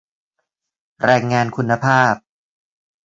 [1.03, 2.13] แรงงานคุณภาพ